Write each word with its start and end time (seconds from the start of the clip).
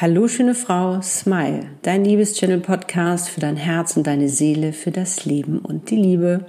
Hallo 0.00 0.28
schöne 0.28 0.54
Frau, 0.54 1.02
Smile, 1.02 1.66
dein 1.82 2.06
Liebeschannel-Podcast 2.06 3.28
für 3.28 3.40
dein 3.40 3.56
Herz 3.56 3.98
und 3.98 4.06
deine 4.06 4.30
Seele, 4.30 4.72
für 4.72 4.90
das 4.90 5.26
Leben 5.26 5.58
und 5.58 5.90
die 5.90 5.96
Liebe. 5.96 6.46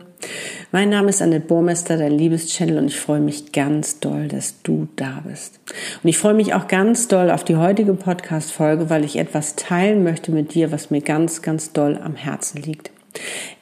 Mein 0.72 0.88
Name 0.88 1.10
ist 1.10 1.22
Annette 1.22 1.48
Burmester, 1.48 1.98
dein 1.98 2.14
Liebeschannel 2.14 2.78
und 2.78 2.86
ich 2.86 2.98
freue 2.98 3.20
mich 3.20 3.52
ganz 3.52 4.00
doll, 4.00 4.30
dass 4.30 4.62
du 4.62 4.88
da 4.96 5.22
bist. 5.28 5.60
Und 6.02 6.10
ich 6.10 6.18
freue 6.18 6.34
mich 6.34 6.54
auch 6.54 6.70
ganz 6.70 7.10
doll 7.10 7.30
auf 7.30 7.44
die 7.44 7.58
heutige 7.58 7.94
Podcast-Folge, 7.94 8.90
weil 8.90 9.04
ich 9.04 9.18
etwas 9.18 9.58
teilen 9.58 10.06
möchte 10.06 10.32
mit 10.32 10.54
dir, 10.54 10.72
was 10.72 10.90
mir 10.90 11.02
ganz, 11.02 11.42
ganz 11.42 11.74
doll 11.74 12.00
am 12.02 12.16
Herzen 12.16 12.62
liegt. 12.62 12.92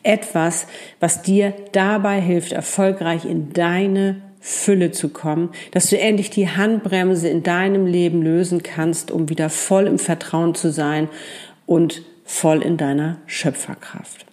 Etwas, 0.03 0.67
was 0.99 1.23
dir 1.23 1.55
dabei 1.71 2.21
hilft, 2.21 2.51
erfolgreich 2.51 3.25
in 3.25 3.53
deine 3.53 4.21
Fülle 4.39 4.91
zu 4.91 5.09
kommen, 5.09 5.49
dass 5.71 5.89
du 5.89 5.99
endlich 5.99 6.29
die 6.29 6.49
Handbremse 6.49 7.27
in 7.27 7.43
deinem 7.43 7.85
Leben 7.85 8.21
lösen 8.21 8.63
kannst, 8.63 9.11
um 9.11 9.29
wieder 9.29 9.49
voll 9.49 9.87
im 9.87 9.99
Vertrauen 9.99 10.55
zu 10.55 10.71
sein 10.71 11.09
und 11.65 12.03
voll 12.23 12.61
in 12.61 12.77
deiner 12.77 13.17
Schöpferkraft. 13.25 14.25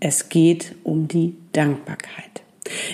Es 0.00 0.28
geht 0.28 0.74
um 0.82 1.08
die 1.08 1.36
Dankbarkeit. 1.52 2.42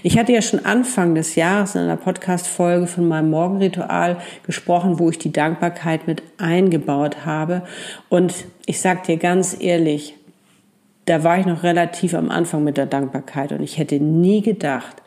Ich 0.02 0.18
hatte 0.18 0.32
ja 0.32 0.42
schon 0.42 0.64
Anfang 0.64 1.14
des 1.14 1.36
Jahres 1.36 1.74
in 1.74 1.82
einer 1.82 1.96
Podcast-Folge 1.96 2.86
von 2.86 3.06
meinem 3.06 3.30
Morgenritual 3.30 4.18
gesprochen, 4.44 4.98
wo 4.98 5.10
ich 5.10 5.18
die 5.18 5.32
Dankbarkeit 5.32 6.06
mit 6.06 6.22
eingebaut 6.38 7.24
habe. 7.24 7.62
Und 8.08 8.34
ich 8.66 8.80
sag 8.80 9.04
dir 9.04 9.16
ganz 9.16 9.56
ehrlich, 9.58 10.16
da 11.06 11.24
war 11.24 11.38
ich 11.38 11.46
noch 11.46 11.62
relativ 11.62 12.14
am 12.14 12.30
Anfang 12.30 12.64
mit 12.64 12.76
der 12.76 12.86
Dankbarkeit 12.86 13.52
und 13.52 13.62
ich 13.62 13.78
hätte 13.78 13.96
nie 13.96 14.42
gedacht, 14.42 15.02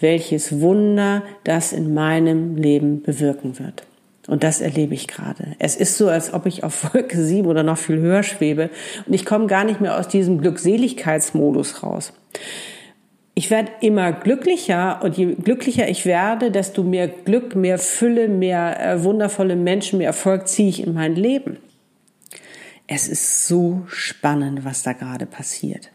welches 0.00 0.60
Wunder 0.60 1.22
das 1.44 1.72
in 1.72 1.94
meinem 1.94 2.56
Leben 2.56 3.02
bewirken 3.02 3.58
wird. 3.58 3.84
Und 4.28 4.44
das 4.44 4.60
erlebe 4.60 4.94
ich 4.94 5.08
gerade. 5.08 5.56
Es 5.58 5.74
ist 5.74 5.96
so, 5.96 6.08
als 6.08 6.34
ob 6.34 6.44
ich 6.44 6.62
auf 6.62 6.92
Wolke 6.92 7.16
7 7.24 7.46
oder 7.46 7.62
noch 7.62 7.78
viel 7.78 7.98
höher 7.98 8.22
schwebe 8.22 8.70
und 9.06 9.14
ich 9.14 9.24
komme 9.24 9.46
gar 9.46 9.64
nicht 9.64 9.80
mehr 9.80 9.98
aus 9.98 10.08
diesem 10.08 10.40
Glückseligkeitsmodus 10.40 11.82
raus. 11.82 12.12
Ich 13.34 13.50
werde 13.50 13.70
immer 13.80 14.12
glücklicher 14.12 15.00
und 15.02 15.16
je 15.16 15.34
glücklicher 15.34 15.88
ich 15.88 16.04
werde, 16.04 16.50
desto 16.50 16.82
mehr 16.82 17.08
Glück, 17.08 17.54
mehr 17.54 17.78
Fülle, 17.78 18.28
mehr 18.28 18.84
äh, 18.84 19.04
wundervolle 19.04 19.56
Menschen, 19.56 19.98
mehr 19.98 20.08
Erfolg 20.08 20.48
ziehe 20.48 20.68
ich 20.68 20.84
in 20.84 20.92
mein 20.92 21.14
Leben. 21.14 21.56
Es 22.86 23.06
ist 23.06 23.46
so 23.46 23.82
spannend, 23.86 24.64
was 24.64 24.82
da 24.82 24.92
gerade 24.92 25.24
passiert. 25.24 25.90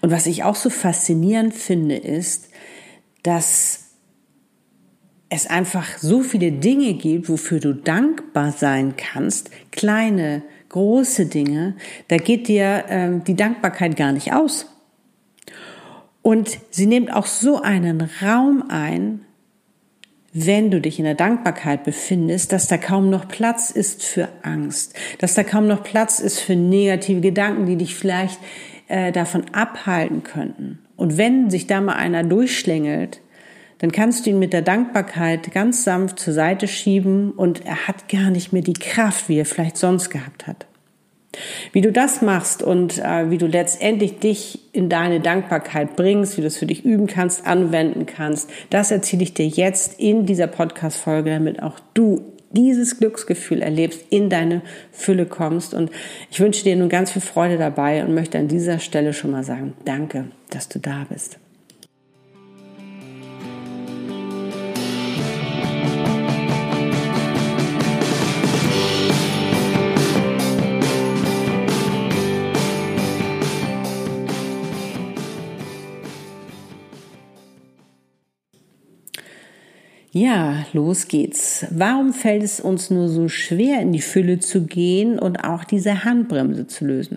Und 0.00 0.10
was 0.10 0.26
ich 0.26 0.44
auch 0.44 0.54
so 0.54 0.70
faszinierend 0.70 1.52
finde, 1.52 1.96
ist, 1.96 2.48
dass 3.22 3.82
es 5.28 5.46
einfach 5.46 5.98
so 5.98 6.20
viele 6.20 6.52
Dinge 6.52 6.94
gibt, 6.94 7.28
wofür 7.28 7.58
du 7.58 7.74
dankbar 7.74 8.52
sein 8.52 8.94
kannst, 8.96 9.50
kleine, 9.70 10.42
große 10.68 11.26
Dinge, 11.26 11.76
da 12.08 12.16
geht 12.16 12.48
dir 12.48 12.84
ähm, 12.88 13.24
die 13.24 13.36
Dankbarkeit 13.36 13.96
gar 13.96 14.12
nicht 14.12 14.32
aus. 14.32 14.66
Und 16.22 16.58
sie 16.70 16.86
nimmt 16.86 17.12
auch 17.12 17.26
so 17.26 17.60
einen 17.60 18.08
Raum 18.22 18.64
ein, 18.68 19.22
wenn 20.34 20.70
du 20.70 20.80
dich 20.80 20.98
in 20.98 21.04
der 21.04 21.14
Dankbarkeit 21.14 21.84
befindest, 21.84 22.52
dass 22.52 22.66
da 22.66 22.78
kaum 22.78 23.10
noch 23.10 23.28
Platz 23.28 23.70
ist 23.70 24.02
für 24.02 24.28
Angst, 24.42 24.94
dass 25.18 25.34
da 25.34 25.44
kaum 25.44 25.66
noch 25.66 25.82
Platz 25.82 26.20
ist 26.20 26.40
für 26.40 26.56
negative 26.56 27.20
Gedanken, 27.20 27.66
die 27.66 27.76
dich 27.76 27.94
vielleicht 27.94 28.38
äh, 28.88 29.12
davon 29.12 29.44
abhalten 29.52 30.22
könnten. 30.22 30.78
Und 30.96 31.16
wenn 31.18 31.50
sich 31.50 31.66
da 31.66 31.80
mal 31.80 31.94
einer 31.94 32.22
durchschlängelt, 32.22 33.20
dann 33.78 33.90
kannst 33.90 34.24
du 34.24 34.30
ihn 34.30 34.38
mit 34.38 34.52
der 34.52 34.62
Dankbarkeit 34.62 35.52
ganz 35.52 35.82
sanft 35.82 36.20
zur 36.20 36.32
Seite 36.32 36.68
schieben 36.68 37.32
und 37.32 37.66
er 37.66 37.88
hat 37.88 38.08
gar 38.08 38.30
nicht 38.30 38.52
mehr 38.52 38.62
die 38.62 38.74
Kraft, 38.74 39.28
wie 39.28 39.38
er 39.38 39.44
vielleicht 39.44 39.76
sonst 39.76 40.08
gehabt 40.10 40.46
hat. 40.46 40.66
Wie 41.72 41.80
du 41.80 41.90
das 41.90 42.22
machst 42.22 42.62
und 42.62 42.98
äh, 42.98 43.30
wie 43.30 43.38
du 43.38 43.46
letztendlich 43.46 44.18
dich 44.18 44.60
in 44.72 44.88
deine 44.88 45.18
Dankbarkeit 45.18 45.96
bringst, 45.96 46.36
wie 46.36 46.42
du 46.42 46.46
es 46.46 46.58
für 46.58 46.66
dich 46.66 46.84
üben 46.84 47.06
kannst, 47.06 47.46
anwenden 47.46 48.06
kannst, 48.06 48.50
das 48.70 48.90
erzähle 48.90 49.22
ich 49.22 49.34
dir 49.34 49.46
jetzt 49.46 49.98
in 49.98 50.26
dieser 50.26 50.46
Podcast-Folge, 50.46 51.30
damit 51.30 51.62
auch 51.62 51.80
du 51.94 52.31
dieses 52.52 52.98
Glücksgefühl 52.98 53.62
erlebst, 53.62 54.06
in 54.10 54.30
deine 54.30 54.62
Fülle 54.90 55.26
kommst. 55.26 55.74
Und 55.74 55.90
ich 56.30 56.40
wünsche 56.40 56.64
dir 56.64 56.76
nun 56.76 56.88
ganz 56.88 57.12
viel 57.12 57.22
Freude 57.22 57.58
dabei 57.58 58.04
und 58.04 58.14
möchte 58.14 58.38
an 58.38 58.48
dieser 58.48 58.78
Stelle 58.78 59.12
schon 59.12 59.30
mal 59.30 59.44
sagen, 59.44 59.74
danke, 59.84 60.26
dass 60.50 60.68
du 60.68 60.78
da 60.78 61.06
bist. 61.08 61.38
Ja, 80.14 80.66
los 80.74 81.08
geht's. 81.08 81.64
Warum 81.70 82.12
fällt 82.12 82.42
es 82.42 82.60
uns 82.60 82.90
nur 82.90 83.08
so 83.08 83.28
schwer, 83.28 83.80
in 83.80 83.92
die 83.92 84.02
Fülle 84.02 84.40
zu 84.40 84.66
gehen 84.66 85.18
und 85.18 85.42
auch 85.42 85.64
diese 85.64 86.04
Handbremse 86.04 86.66
zu 86.66 86.84
lösen? 86.84 87.16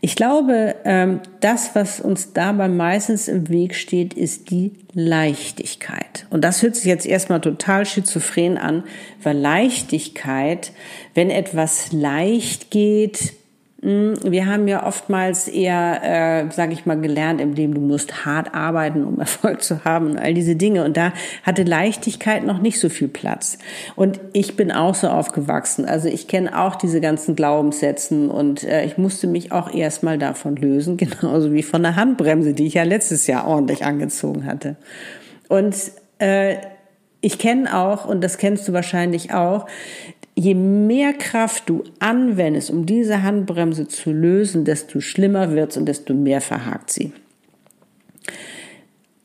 Ich 0.00 0.16
glaube, 0.16 0.74
ähm, 0.84 1.20
das, 1.40 1.74
was 1.74 2.00
uns 2.00 2.32
dabei 2.32 2.68
meistens 2.68 3.28
im 3.28 3.48
Weg 3.48 3.76
steht, 3.76 4.14
ist 4.14 4.50
die 4.50 4.72
Leichtigkeit. 4.92 6.26
Und 6.30 6.42
das 6.42 6.62
hört 6.62 6.74
sich 6.74 6.86
jetzt 6.86 7.06
erstmal 7.06 7.40
total 7.40 7.86
schizophren 7.86 8.58
an, 8.58 8.82
weil 9.22 9.36
Leichtigkeit, 9.36 10.72
wenn 11.14 11.30
etwas 11.30 11.92
leicht 11.92 12.70
geht, 12.70 13.34
wir 13.82 14.44
haben 14.44 14.68
ja 14.68 14.86
oftmals 14.86 15.48
eher, 15.48 16.00
äh, 16.02 16.52
sage 16.52 16.74
ich 16.74 16.84
mal, 16.84 17.00
gelernt 17.00 17.40
im 17.40 17.54
Leben, 17.54 17.72
du 17.72 17.80
musst 17.80 18.26
hart 18.26 18.54
arbeiten, 18.54 19.04
um 19.04 19.18
Erfolg 19.20 19.62
zu 19.62 19.84
haben 19.84 20.10
und 20.10 20.18
all 20.18 20.34
diese 20.34 20.54
Dinge. 20.54 20.84
Und 20.84 20.98
da 20.98 21.12
hatte 21.44 21.62
Leichtigkeit 21.62 22.44
noch 22.44 22.60
nicht 22.60 22.78
so 22.78 22.90
viel 22.90 23.08
Platz. 23.08 23.58
Und 23.96 24.20
ich 24.34 24.54
bin 24.54 24.70
auch 24.70 24.94
so 24.94 25.08
aufgewachsen. 25.08 25.86
Also 25.86 26.08
ich 26.08 26.28
kenne 26.28 26.60
auch 26.60 26.76
diese 26.76 27.00
ganzen 27.00 27.36
Glaubenssätzen 27.36 28.30
und 28.30 28.64
äh, 28.64 28.84
ich 28.84 28.98
musste 28.98 29.26
mich 29.26 29.50
auch 29.50 29.72
erstmal 29.72 30.18
davon 30.18 30.56
lösen, 30.56 30.96
genauso 30.98 31.52
wie 31.54 31.62
von 31.62 31.82
der 31.82 31.96
Handbremse, 31.96 32.52
die 32.52 32.66
ich 32.66 32.74
ja 32.74 32.82
letztes 32.82 33.26
Jahr 33.26 33.46
ordentlich 33.46 33.84
angezogen 33.86 34.44
hatte. 34.44 34.76
Und 35.48 35.74
äh, 36.18 36.56
ich 37.20 37.38
kenne 37.38 37.76
auch, 37.76 38.06
und 38.06 38.22
das 38.22 38.38
kennst 38.38 38.66
du 38.68 38.72
wahrscheinlich 38.72 39.32
auch, 39.32 39.66
je 40.34 40.54
mehr 40.54 41.12
Kraft 41.12 41.68
du 41.68 41.84
anwendest, 41.98 42.70
um 42.70 42.86
diese 42.86 43.22
Handbremse 43.22 43.88
zu 43.88 44.12
lösen, 44.12 44.64
desto 44.64 45.00
schlimmer 45.00 45.52
wird's 45.52 45.76
und 45.76 45.86
desto 45.86 46.14
mehr 46.14 46.40
verhakt 46.40 46.90
sie. 46.90 47.12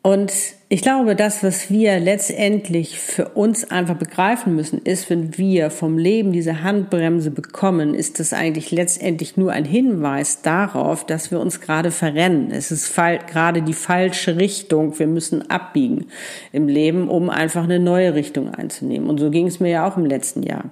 Und 0.01 0.33
ich 0.75 0.81
glaube, 0.81 1.15
das, 1.15 1.41
was 1.41 1.69
wir 1.71 2.01
letztendlich 2.01 2.99
für 2.99 3.29
uns 3.29 3.71
einfach 3.71 3.95
begreifen 3.95 4.57
müssen, 4.57 4.79
ist, 4.79 5.09
wenn 5.09 5.37
wir 5.37 5.69
vom 5.69 5.97
Leben 5.97 6.33
diese 6.33 6.63
Handbremse 6.63 7.31
bekommen, 7.31 7.93
ist 7.93 8.19
das 8.19 8.33
eigentlich 8.33 8.71
letztendlich 8.71 9.37
nur 9.37 9.53
ein 9.53 9.63
Hinweis 9.63 10.41
darauf, 10.41 11.05
dass 11.05 11.31
wir 11.31 11.39
uns 11.39 11.61
gerade 11.61 11.91
verrennen. 11.91 12.51
Es 12.51 12.71
ist 12.71 12.93
gerade 12.93 13.61
die 13.61 13.71
falsche 13.71 14.35
Richtung. 14.35 14.99
Wir 14.99 15.07
müssen 15.07 15.49
abbiegen 15.49 16.07
im 16.51 16.67
Leben, 16.67 17.07
um 17.07 17.29
einfach 17.29 17.63
eine 17.63 17.79
neue 17.79 18.13
Richtung 18.13 18.53
einzunehmen. 18.53 19.09
Und 19.09 19.17
so 19.17 19.31
ging 19.31 19.47
es 19.47 19.61
mir 19.61 19.69
ja 19.69 19.87
auch 19.87 19.95
im 19.95 20.05
letzten 20.05 20.43
Jahr. 20.43 20.71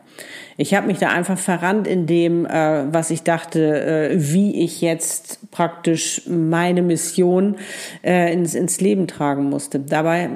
Ich 0.58 0.76
habe 0.76 0.88
mich 0.88 1.00
da 1.00 1.10
einfach 1.10 1.38
verrannt 1.38 1.88
in 1.88 2.06
dem, 2.06 2.46
äh, 2.46 2.94
was 2.94 3.10
ich 3.10 3.24
dachte, 3.24 4.12
äh, 4.12 4.16
wie 4.16 4.64
ich 4.64 4.82
jetzt 4.82 5.40
praktisch 5.50 6.22
meine 6.28 6.82
Mission 6.82 7.56
äh, 8.04 8.32
ins, 8.32 8.54
ins 8.54 8.80
Leben 8.80 9.08
tragen 9.08 9.46
musste. 9.46 9.80
Dabei 9.94 10.30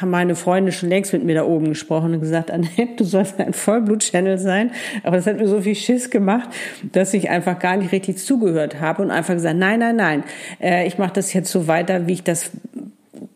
haben 0.00 0.10
meine 0.10 0.34
Freunde 0.34 0.72
schon 0.72 0.88
längst 0.88 1.12
mit 1.12 1.22
mir 1.22 1.34
da 1.34 1.44
oben 1.44 1.68
gesprochen 1.68 2.14
und 2.14 2.20
gesagt, 2.20 2.50
Annette, 2.50 2.96
du 2.96 3.04
sollst 3.04 3.38
ein 3.38 3.52
Vollblut-Channel 3.52 4.38
sein. 4.38 4.70
Aber 5.02 5.16
das 5.16 5.26
hat 5.26 5.36
mir 5.36 5.46
so 5.46 5.60
viel 5.60 5.74
Schiss 5.74 6.08
gemacht, 6.08 6.48
dass 6.92 7.12
ich 7.12 7.28
einfach 7.28 7.58
gar 7.58 7.76
nicht 7.76 7.92
richtig 7.92 8.16
zugehört 8.16 8.80
habe 8.80 9.02
und 9.02 9.10
einfach 9.10 9.34
gesagt, 9.34 9.58
nein, 9.58 9.80
nein, 9.80 9.96
nein, 9.96 10.24
äh, 10.62 10.86
ich 10.86 10.96
mache 10.96 11.12
das 11.12 11.34
jetzt 11.34 11.52
so 11.52 11.66
weiter, 11.66 12.06
wie 12.06 12.14
ich 12.14 12.22
das 12.22 12.52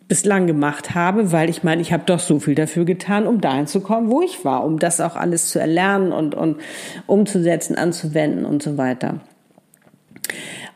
bislang 0.09 0.47
gemacht 0.47 0.95
habe, 0.95 1.31
weil 1.31 1.51
ich 1.51 1.63
meine, 1.63 1.83
ich 1.83 1.93
habe 1.93 2.05
doch 2.07 2.21
so 2.21 2.41
viel 2.41 2.55
dafür 2.55 2.87
getan, 2.87 3.27
um 3.27 3.43
dahin 3.43 3.67
zu 3.67 3.81
kommen, 3.81 4.11
wo 4.11 4.23
ich 4.23 4.47
war, 4.47 4.65
um 4.65 4.79
das 4.79 5.03
auch 5.03 5.17
alles 5.17 5.49
zu 5.49 5.59
erlernen 5.59 6.11
und, 6.11 6.35
und 6.35 6.57
umzusetzen, 7.07 7.77
anzuwenden 7.77 8.47
und 8.47 8.63
so 8.63 8.79
weiter. 8.79 9.21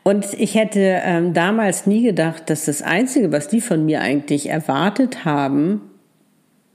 Und 0.03 0.33
ich 0.33 0.55
hätte 0.55 0.79
ähm, 1.03 1.33
damals 1.33 1.85
nie 1.85 2.03
gedacht, 2.03 2.49
dass 2.49 2.65
das 2.65 2.81
Einzige, 2.81 3.31
was 3.31 3.47
die 3.47 3.61
von 3.61 3.85
mir 3.85 4.01
eigentlich 4.01 4.49
erwartet 4.49 5.25
haben, 5.25 5.81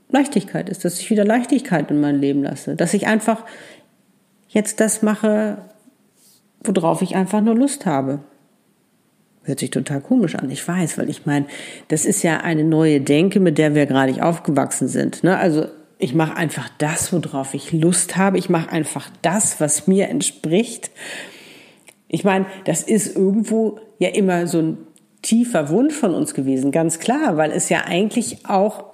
Leichtigkeit 0.09 0.69
ist, 0.69 0.85
dass 0.85 0.99
ich 0.99 1.09
wieder 1.09 1.25
Leichtigkeit 1.25 1.91
in 1.91 1.99
mein 1.99 2.19
Leben 2.19 2.43
lasse, 2.43 2.75
dass 2.75 2.93
ich 2.93 3.07
einfach 3.07 3.43
jetzt 4.47 4.79
das 4.79 5.01
mache, 5.01 5.57
worauf 6.63 7.01
ich 7.01 7.15
einfach 7.15 7.41
nur 7.41 7.55
Lust 7.55 7.85
habe. 7.85 8.19
Hört 9.43 9.59
sich 9.59 9.71
total 9.71 10.01
komisch 10.01 10.35
an, 10.35 10.49
ich 10.49 10.65
weiß, 10.65 10.97
weil 10.97 11.09
ich 11.09 11.25
meine, 11.25 11.45
das 11.89 12.05
ist 12.05 12.23
ja 12.23 12.37
eine 12.37 12.63
neue 12.63 13.01
Denke, 13.01 13.39
mit 13.39 13.57
der 13.57 13.75
wir 13.75 13.85
gerade 13.85 14.11
nicht 14.11 14.21
aufgewachsen 14.21 14.87
sind. 14.87 15.23
Ne? 15.23 15.37
Also 15.37 15.67
ich 15.99 16.13
mache 16.13 16.37
einfach 16.37 16.69
das, 16.77 17.11
worauf 17.11 17.53
ich 17.53 17.71
Lust 17.73 18.17
habe. 18.17 18.37
Ich 18.37 18.49
mache 18.49 18.71
einfach 18.71 19.09
das, 19.21 19.59
was 19.59 19.87
mir 19.87 20.09
entspricht. 20.09 20.91
Ich 22.07 22.23
meine, 22.23 22.45
das 22.65 22.83
ist 22.83 23.15
irgendwo 23.15 23.79
ja 23.99 24.09
immer 24.09 24.47
so 24.47 24.59
ein 24.59 24.77
tiefer 25.21 25.69
Wunsch 25.69 25.93
von 25.93 26.13
uns 26.13 26.33
gewesen, 26.33 26.71
ganz 26.71 26.99
klar, 26.99 27.37
weil 27.37 27.51
es 27.51 27.69
ja 27.69 27.83
eigentlich 27.85 28.45
auch, 28.45 28.85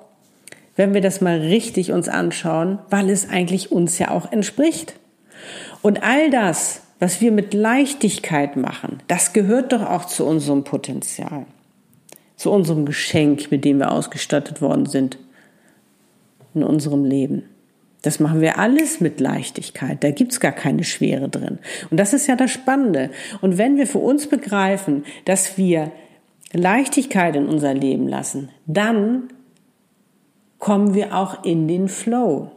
wenn 0.75 0.93
wir 0.93 1.01
das 1.01 1.21
mal 1.21 1.39
richtig 1.39 1.91
uns 1.91 2.09
anschauen, 2.09 2.79
weil 2.89 3.09
es 3.09 3.29
eigentlich 3.29 3.71
uns 3.71 3.99
ja 3.99 4.09
auch 4.09 4.31
entspricht. 4.31 4.95
Und 5.81 6.01
all 6.01 6.29
das, 6.31 6.81
was 6.99 7.21
wir 7.21 7.31
mit 7.31 7.53
Leichtigkeit 7.53 8.55
machen, 8.55 9.03
das 9.07 9.33
gehört 9.33 9.73
doch 9.73 9.83
auch 9.83 10.05
zu 10.05 10.25
unserem 10.25 10.63
Potenzial, 10.63 11.45
zu 12.35 12.51
unserem 12.51 12.85
Geschenk, 12.85 13.51
mit 13.51 13.65
dem 13.65 13.79
wir 13.79 13.91
ausgestattet 13.91 14.61
worden 14.61 14.85
sind 14.85 15.19
in 16.55 16.63
unserem 16.63 17.03
Leben. 17.03 17.43
Das 18.03 18.19
machen 18.19 18.41
wir 18.41 18.59
alles 18.59 18.99
mit 18.99 19.21
Leichtigkeit. 19.21 20.03
Da 20.03 20.11
gibt's 20.11 20.41
gar 20.41 20.51
keine 20.51 20.83
Schwere 20.83 21.29
drin. 21.29 21.59
Und 21.89 21.97
das 21.97 22.13
ist 22.13 22.27
ja 22.27 22.35
das 22.35 22.51
Spannende. 22.51 23.09
Und 23.41 23.57
wenn 23.57 23.77
wir 23.77 23.87
für 23.87 23.99
uns 23.99 24.27
begreifen, 24.27 25.05
dass 25.23 25.57
wir 25.57 25.91
Leichtigkeit 26.51 27.35
in 27.35 27.47
unser 27.47 27.73
Leben 27.73 28.07
lassen, 28.07 28.49
dann 28.67 29.29
kommen 30.59 30.93
wir 30.93 31.15
auch 31.15 31.45
in 31.45 31.67
den 31.69 31.87
Flow. 31.87 32.51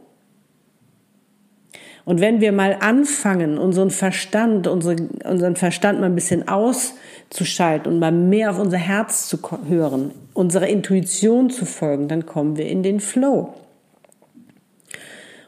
Und 2.04 2.20
wenn 2.20 2.40
wir 2.40 2.50
mal 2.50 2.76
anfangen, 2.80 3.56
unseren 3.56 3.90
Verstand, 3.90 4.66
unsere, 4.66 4.96
unseren 5.24 5.56
Verstand 5.56 6.00
mal 6.00 6.06
ein 6.06 6.14
bisschen 6.16 6.48
auszuschalten 6.48 7.92
und 7.92 7.98
mal 8.00 8.12
mehr 8.12 8.50
auf 8.50 8.58
unser 8.58 8.78
Herz 8.78 9.28
zu 9.28 9.38
hören, 9.68 10.10
unserer 10.34 10.66
Intuition 10.66 11.50
zu 11.50 11.64
folgen, 11.64 12.08
dann 12.08 12.26
kommen 12.26 12.56
wir 12.56 12.66
in 12.66 12.82
den 12.82 12.98
Flow. 12.98 13.54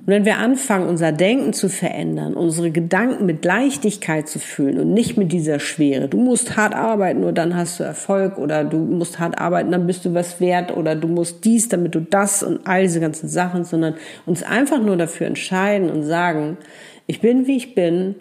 Und 0.00 0.06
wenn 0.06 0.25
wir 0.25 0.39
anfangen, 0.39 0.89
unser 0.89 1.11
Denken 1.11 1.53
zu 1.53 1.69
verändern, 1.69 2.35
unsere 2.35 2.71
Gedanken 2.71 3.27
mit 3.27 3.45
Leichtigkeit 3.45 4.29
zu 4.29 4.39
fühlen 4.39 4.79
und 4.79 4.93
nicht 4.95 5.17
mit 5.17 5.33
dieser 5.33 5.59
Schwere, 5.59 6.09
du 6.09 6.19
musst 6.19 6.56
hart 6.56 6.75
arbeiten, 6.75 7.21
nur 7.21 7.33
dann 7.33 7.56
hast 7.56 7.81
du 7.81 7.85
Erfolg 7.85 8.39
oder 8.39 8.62
du 8.65 8.79
musst 8.79 9.19
hart 9.19 9.41
arbeiten, 9.41 9.73
dann 9.73 9.87
bist 9.87 10.05
du 10.05 10.15
was 10.15 10.41
wert 10.41 10.77
oder 10.77 10.95
du 10.95 11.09
musst 11.09 11.45
dies, 11.45 11.69
damit 11.69 11.97
du 11.97 12.00
das 12.00 12.45
und 12.45 12.61
all 12.65 12.83
diese 12.83 13.00
ganzen 13.00 13.29
Sachen, 13.29 13.65
sondern 13.65 13.95
uns 14.25 14.45
einfach 14.45 14.81
nur 14.81 14.97
dafür 14.97 15.27
entscheiden 15.27 15.91
und 15.91 16.05
sagen, 16.05 16.59
ich 17.06 17.21
bin, 17.21 17.47
wie 17.47 17.56
ich 17.56 17.75
bin, 17.75 18.15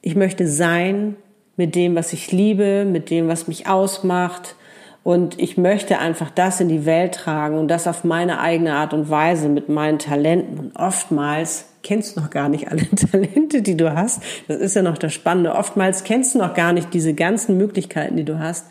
ich 0.00 0.16
möchte 0.16 0.48
sein 0.48 1.14
mit 1.56 1.76
dem, 1.76 1.94
was 1.94 2.12
ich 2.12 2.32
liebe, 2.32 2.84
mit 2.84 3.10
dem, 3.10 3.28
was 3.28 3.46
mich 3.46 3.68
ausmacht, 3.68 4.56
und 5.04 5.40
ich 5.40 5.56
möchte 5.56 5.98
einfach 5.98 6.30
das 6.30 6.60
in 6.60 6.68
die 6.68 6.86
Welt 6.86 7.14
tragen 7.14 7.58
und 7.58 7.68
das 7.68 7.86
auf 7.86 8.04
meine 8.04 8.38
eigene 8.38 8.74
Art 8.74 8.94
und 8.94 9.10
Weise 9.10 9.48
mit 9.48 9.68
meinen 9.68 9.98
Talenten. 9.98 10.58
Und 10.58 10.76
oftmals 10.76 11.66
kennst 11.82 12.16
du 12.16 12.20
noch 12.20 12.30
gar 12.30 12.48
nicht 12.48 12.70
alle 12.70 12.88
Talente, 13.10 13.62
die 13.62 13.76
du 13.76 13.94
hast. 13.94 14.22
Das 14.46 14.58
ist 14.58 14.76
ja 14.76 14.82
noch 14.82 14.98
das 14.98 15.12
Spannende. 15.12 15.54
Oftmals 15.54 16.04
kennst 16.04 16.34
du 16.34 16.38
noch 16.38 16.54
gar 16.54 16.72
nicht 16.72 16.94
diese 16.94 17.14
ganzen 17.14 17.56
Möglichkeiten, 17.56 18.16
die 18.16 18.24
du 18.24 18.38
hast. 18.38 18.66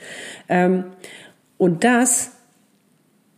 Ähm, 0.47 0.85
und 1.57 1.83
das 1.83 2.31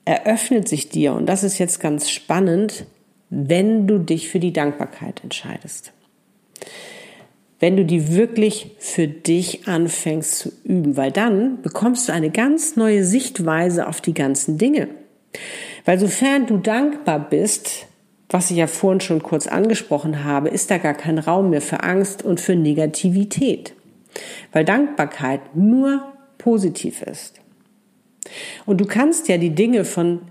eröffnet 0.06 0.68
sich 0.68 0.90
dir. 0.90 1.14
Und 1.14 1.26
das 1.26 1.44
ist 1.44 1.58
jetzt 1.58 1.80
ganz 1.80 2.12
spannend, 2.12 2.86
wenn 3.30 3.88
du 3.88 3.98
dich 3.98 4.30
für 4.30 4.40
die 4.40 4.54
Dankbarkeit 4.54 5.24
entscheidest 5.24 5.94
wenn 7.64 7.78
du 7.78 7.86
die 7.86 8.14
wirklich 8.14 8.76
für 8.78 9.08
dich 9.08 9.70
anfängst 9.70 10.38
zu 10.38 10.52
üben, 10.66 10.98
weil 10.98 11.14
dann 11.14 11.62
bekommst 11.62 12.10
du 12.10 12.12
eine 12.12 12.30
ganz 12.30 12.76
neue 12.76 13.06
Sichtweise 13.06 13.88
auf 13.88 14.02
die 14.02 14.14
ganzen 14.14 14.58
Dinge. 14.58 14.90
Weil 15.86 15.98
sofern 15.98 16.46
du 16.46 16.58
dankbar 16.58 17.30
bist, 17.30 17.88
was 18.28 18.52
ich 18.52 18.58
ja 18.58 18.68
vorhin 18.68 19.00
schon 19.00 19.24
kurz 19.24 19.48
angesprochen 19.48 20.26
habe, 20.26 20.50
ist 20.50 20.72
da 20.72 20.78
gar 20.78 20.94
kein 20.94 21.18
Raum 21.18 21.52
mehr 21.52 21.62
für 21.62 21.84
Angst 21.84 22.22
und 22.22 22.42
für 22.42 22.58
Negativität. 22.58 23.74
Weil 24.52 24.66
Dankbarkeit 24.66 25.56
nur 25.56 26.04
positiv 26.40 27.02
ist. 27.02 27.40
Und 28.66 28.82
du 28.82 28.86
kannst 28.86 29.30
ja 29.30 29.38
die 29.38 29.56
Dinge 29.56 29.86
von 29.86 30.24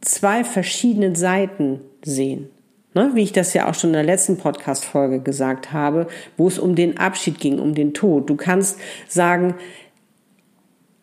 zwei 0.00 0.44
verschiedenen 0.44 1.16
Seiten 1.16 1.80
sehen. 2.04 2.50
Ne, 2.94 3.10
wie 3.14 3.22
ich 3.22 3.32
das 3.32 3.52
ja 3.52 3.68
auch 3.68 3.74
schon 3.74 3.90
in 3.90 3.94
der 3.94 4.02
letzten 4.02 4.38
Podcast-Folge 4.38 5.20
gesagt 5.20 5.72
habe, 5.72 6.06
wo 6.38 6.48
es 6.48 6.58
um 6.58 6.74
den 6.74 6.96
Abschied 6.96 7.38
ging, 7.38 7.58
um 7.58 7.74
den 7.74 7.92
Tod. 7.92 8.30
Du 8.30 8.34
kannst 8.34 8.78
sagen, 9.08 9.54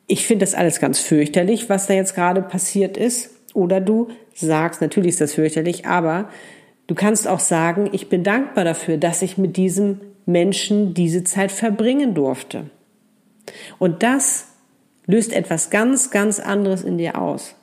ich 0.08 0.26
finde 0.26 0.46
das 0.46 0.56
alles 0.56 0.80
ganz 0.80 1.00
fürchterlich, 1.00 1.70
was 1.70 1.88
da 1.88 1.94
jetzt 1.94 2.16
gerade 2.16 2.42
passiert 2.42 2.98
ist. 2.98 3.30
Oder 3.54 3.82
du 3.82 4.10
sagst, 4.34 4.82
natürlich 4.82 5.10
ist 5.10 5.22
das 5.22 5.34
fürchterlich, 5.34 5.86
aber 5.86 6.30
du 6.88 6.96
kannst 6.96 7.28
auch 7.28 7.40
sagen, 7.40 7.90
ich 7.92 8.10
bin 8.10 8.24
dankbar 8.24 8.66
dafür, 8.66 8.98
dass 8.98 9.22
ich 9.22 9.38
mit 9.38 9.56
diesem 9.56 10.02
Menschen 10.26 10.94
diese 10.94 11.24
Zeit 11.24 11.52
verbringen 11.52 12.16
durfte. 12.16 12.70
Und 13.78 14.02
das 14.02 14.48
löst 15.06 15.34
etwas 15.34 15.70
ganz, 15.70 16.10
ganz 16.10 16.40
anderes 16.40 16.84
in 16.84 16.98
dir 16.98 17.22
aus. 17.22 17.56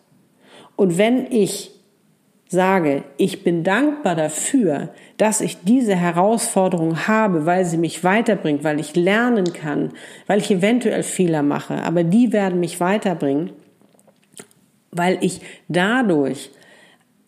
Und 0.76 0.96
wenn 0.96 1.30
ich 1.30 1.72
sage, 2.52 3.02
ich 3.16 3.42
bin 3.42 3.64
dankbar 3.64 4.14
dafür, 4.14 4.90
dass 5.16 5.40
ich 5.40 5.64
diese 5.64 5.96
Herausforderung 5.96 7.08
habe, 7.08 7.46
weil 7.46 7.64
sie 7.64 7.78
mich 7.78 8.04
weiterbringt, 8.04 8.62
weil 8.62 8.78
ich 8.78 8.94
lernen 8.94 9.52
kann, 9.52 9.92
weil 10.26 10.38
ich 10.38 10.50
eventuell 10.50 11.02
Fehler 11.02 11.42
mache, 11.42 11.82
aber 11.82 12.04
die 12.04 12.32
werden 12.32 12.60
mich 12.60 12.78
weiterbringen, 12.78 13.50
weil 14.92 15.18
ich 15.22 15.40
dadurch 15.68 16.50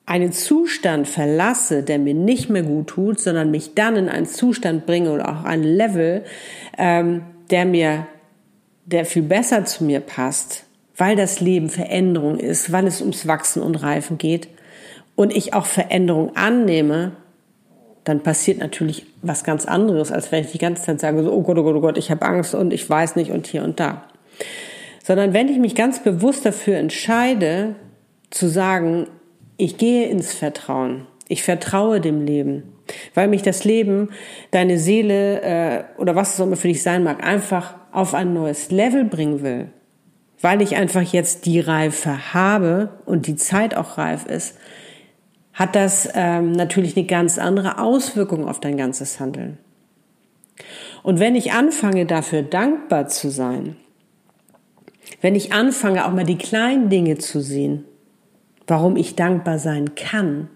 einen 0.07 0.33
Zustand 0.33 1.09
verlasse, 1.09 1.83
der 1.83 1.99
mir 1.99 2.15
nicht 2.15 2.51
mehr 2.51 2.63
gut 2.63 2.89
tut, 2.89 3.19
sondern 3.19 3.51
mich 3.51 3.75
dann 3.75 3.97
in 3.97 4.09
einen 4.09 4.27
Zustand 4.27 4.87
bringe 4.87 5.11
oder 5.11 5.29
auch 5.29 5.45
ein 5.45 5.63
Level, 5.63 6.25
ähm, 6.77 7.23
der 7.51 7.65
mir, 7.65 8.07
der 8.85 9.07
viel 9.07 9.23
besser 9.23 9.65
zu 9.65 9.85
mir 9.85 10.01
passt, 10.01 10.65
weil 10.97 11.17
das 11.17 11.41
Leben 11.41 11.71
Veränderung 11.71 12.39
ist, 12.39 12.71
weil 12.71 12.87
es 12.87 13.01
ums 13.01 13.27
Wachsen 13.27 13.63
und 13.63 13.77
Reifen 13.77 14.19
geht, 14.19 14.49
und 15.17 15.35
ich 15.35 15.55
auch 15.55 15.67
Veränderung 15.67 16.35
annehme, 16.37 17.13
dann 18.05 18.23
passiert 18.23 18.59
natürlich 18.59 19.07
was 19.23 19.45
ganz 19.45 19.65
anderes, 19.65 20.13
als 20.13 20.31
wenn 20.31 20.45
ich 20.45 20.53
die 20.53 20.59
ganze 20.59 20.83
Zeit 20.83 21.01
sage, 21.01 21.23
so, 21.23 21.33
oh 21.33 21.43
Gott, 21.43 21.59
oh 21.59 21.63
Gott, 21.63 21.77
oh 21.77 21.81
Gott, 21.81 21.99
ich 21.99 22.11
habe 22.11 22.25
Angst 22.27 22.55
und 22.55 22.73
ich 22.73 22.89
weiß 22.89 23.17
nicht 23.17 23.31
und 23.31 23.47
hier 23.47 23.65
und 23.65 23.81
da. 23.81 24.05
Sondern 25.03 25.33
wenn 25.33 25.49
ich 25.49 25.59
mich 25.59 25.75
ganz 25.75 26.03
bewusst 26.03 26.45
dafür 26.45 26.77
entscheide, 26.77 27.77
zu 28.31 28.49
sagen, 28.49 29.07
ich 29.57 29.79
gehe 29.79 30.09
ins 30.09 30.35
Vertrauen, 30.35 31.07
ich 31.29 31.43
vertraue 31.43 32.01
dem 32.01 32.25
Leben, 32.25 32.65
weil 33.15 33.29
mich 33.29 33.43
das 33.43 33.65
Leben, 33.65 34.11
deine 34.51 34.79
Seele 34.79 35.41
äh, 35.41 35.85
oder 35.97 36.15
was 36.15 36.35
es 36.35 36.41
auch 36.41 36.47
immer 36.47 36.57
für 36.57 36.69
dich 36.69 36.83
sein 36.83 37.03
mag, 37.03 37.27
einfach 37.27 37.75
auf 37.93 38.13
ein 38.13 38.35
neues 38.35 38.71
Level 38.71 39.05
bringen 39.05 39.43
will, 39.43 39.69
weil 40.41 40.61
ich 40.61 40.77
einfach 40.77 41.03
jetzt 41.03 41.47
die 41.47 41.61
Reife 41.61 42.35
habe 42.35 42.91
und 43.07 43.27
die 43.27 43.37
Zeit 43.37 43.75
auch 43.77 43.97
reif 43.97 44.27
ist, 44.27 44.57
hat 45.55 45.77
das 45.77 46.09
ähm, 46.15 46.53
natürlich 46.53 46.97
eine 46.97 47.07
ganz 47.07 47.39
andere 47.39 47.79
Auswirkung 47.79 48.49
auf 48.49 48.61
dein 48.61 48.77
ganzes 48.77 49.21
Handeln. 49.21 49.59
Und 51.03 51.21
wenn 51.21 51.35
ich 51.35 51.53
anfange, 51.53 52.07
dafür 52.07 52.43
dankbar 52.43 53.09
zu 53.09 53.31
sein, 53.31 53.77
wenn 55.21 55.35
ich 55.35 55.53
anfange, 55.53 56.07
auch 56.07 56.13
mal 56.13 56.25
die 56.25 56.39
kleinen 56.39 56.89
Dinge 56.89 57.19
zu 57.19 57.41
sehen, 57.41 57.85
warum 58.67 58.97
ich 58.97 59.15
dankbar 59.15 59.59
sein 59.59 59.95
kann, 59.95 60.49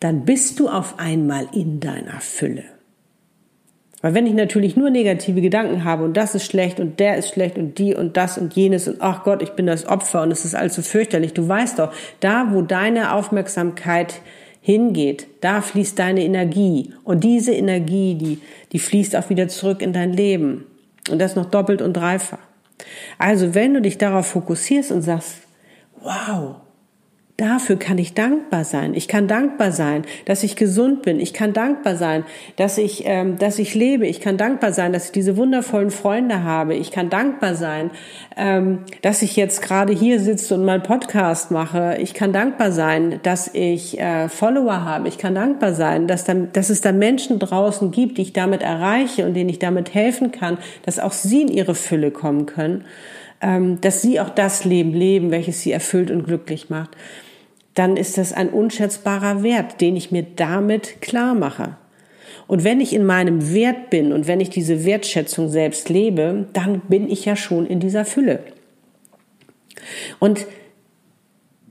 dann 0.00 0.24
bist 0.24 0.60
du 0.60 0.68
auf 0.68 0.98
einmal 0.98 1.48
in 1.52 1.80
deiner 1.80 2.20
Fülle. 2.20 2.64
Weil 4.00 4.14
wenn 4.14 4.26
ich 4.26 4.34
natürlich 4.34 4.76
nur 4.76 4.90
negative 4.90 5.40
Gedanken 5.40 5.82
habe 5.82 6.04
und 6.04 6.16
das 6.16 6.34
ist 6.34 6.46
schlecht 6.46 6.78
und 6.78 7.00
der 7.00 7.16
ist 7.16 7.30
schlecht 7.30 7.58
und 7.58 7.78
die 7.78 7.94
und 7.94 8.16
das 8.16 8.38
und 8.38 8.54
jenes 8.54 8.86
und 8.86 8.98
ach 9.00 9.24
Gott, 9.24 9.42
ich 9.42 9.50
bin 9.50 9.66
das 9.66 9.86
Opfer 9.86 10.22
und 10.22 10.30
es 10.30 10.44
ist 10.44 10.54
allzu 10.54 10.82
fürchterlich, 10.82 11.34
du 11.34 11.48
weißt 11.48 11.80
doch, 11.80 11.92
da 12.20 12.48
wo 12.52 12.62
deine 12.62 13.12
Aufmerksamkeit 13.12 14.20
hingeht, 14.60 15.26
da 15.40 15.62
fließt 15.62 15.98
deine 15.98 16.22
Energie. 16.22 16.92
Und 17.02 17.24
diese 17.24 17.52
Energie, 17.52 18.14
die, 18.14 18.38
die 18.72 18.78
fließt 18.78 19.16
auch 19.16 19.30
wieder 19.30 19.48
zurück 19.48 19.82
in 19.82 19.92
dein 19.92 20.12
Leben. 20.12 20.66
Und 21.10 21.20
das 21.20 21.36
noch 21.36 21.46
doppelt 21.46 21.80
und 21.80 21.94
dreifach. 21.94 22.38
Also 23.18 23.54
wenn 23.54 23.74
du 23.74 23.80
dich 23.80 23.98
darauf 23.98 24.26
fokussierst 24.26 24.92
und 24.92 25.02
sagst, 25.02 25.38
wow, 26.02 26.56
Dafür 27.40 27.78
kann 27.78 27.98
ich 27.98 28.14
dankbar 28.14 28.64
sein. 28.64 28.94
Ich 28.94 29.06
kann 29.06 29.28
dankbar 29.28 29.70
sein, 29.70 30.02
dass 30.24 30.42
ich 30.42 30.56
gesund 30.56 31.02
bin. 31.02 31.20
Ich 31.20 31.32
kann 31.32 31.52
dankbar 31.52 31.94
sein, 31.94 32.24
dass 32.56 32.78
ich, 32.78 33.04
ähm, 33.06 33.38
dass 33.38 33.60
ich 33.60 33.76
lebe. 33.76 34.08
Ich 34.08 34.20
kann 34.20 34.36
dankbar 34.36 34.72
sein, 34.72 34.92
dass 34.92 35.04
ich 35.06 35.12
diese 35.12 35.36
wundervollen 35.36 35.92
Freunde 35.92 36.42
habe. 36.42 36.74
Ich 36.74 36.90
kann 36.90 37.10
dankbar 37.10 37.54
sein, 37.54 37.92
ähm, 38.36 38.80
dass 39.02 39.22
ich 39.22 39.36
jetzt 39.36 39.62
gerade 39.62 39.92
hier 39.92 40.18
sitze 40.18 40.56
und 40.56 40.64
meinen 40.64 40.82
Podcast 40.82 41.52
mache. 41.52 41.96
Ich 42.00 42.12
kann 42.12 42.32
dankbar 42.32 42.72
sein, 42.72 43.20
dass 43.22 43.54
ich 43.54 44.00
äh, 44.00 44.28
Follower 44.28 44.84
habe. 44.84 45.06
Ich 45.06 45.16
kann 45.16 45.36
dankbar 45.36 45.74
sein, 45.74 46.08
dass, 46.08 46.24
dann, 46.24 46.52
dass 46.54 46.70
es 46.70 46.80
da 46.80 46.90
Menschen 46.90 47.38
draußen 47.38 47.92
gibt, 47.92 48.18
die 48.18 48.22
ich 48.22 48.32
damit 48.32 48.62
erreiche 48.62 49.24
und 49.24 49.34
denen 49.34 49.48
ich 49.48 49.60
damit 49.60 49.94
helfen 49.94 50.32
kann, 50.32 50.58
dass 50.82 50.98
auch 50.98 51.12
sie 51.12 51.42
in 51.42 51.48
ihre 51.48 51.76
Fülle 51.76 52.10
kommen 52.10 52.46
können. 52.46 52.84
Ähm, 53.40 53.80
dass 53.80 54.02
sie 54.02 54.18
auch 54.18 54.30
das 54.30 54.64
Leben 54.64 54.92
leben, 54.92 55.30
welches 55.30 55.62
sie 55.62 55.70
erfüllt 55.70 56.10
und 56.10 56.24
glücklich 56.24 56.68
macht 56.70 56.96
dann 57.78 57.96
ist 57.96 58.18
das 58.18 58.32
ein 58.32 58.48
unschätzbarer 58.48 59.42
Wert, 59.44 59.80
den 59.80 59.94
ich 59.94 60.10
mir 60.10 60.24
damit 60.24 61.00
klar 61.00 61.34
mache. 61.34 61.76
Und 62.48 62.64
wenn 62.64 62.80
ich 62.80 62.92
in 62.92 63.04
meinem 63.04 63.52
Wert 63.52 63.90
bin 63.90 64.12
und 64.12 64.26
wenn 64.26 64.40
ich 64.40 64.50
diese 64.50 64.84
Wertschätzung 64.84 65.48
selbst 65.48 65.88
lebe, 65.88 66.48
dann 66.54 66.80
bin 66.88 67.08
ich 67.08 67.24
ja 67.24 67.36
schon 67.36 67.66
in 67.66 67.78
dieser 67.78 68.04
Fülle. 68.04 68.42
Und 70.18 70.46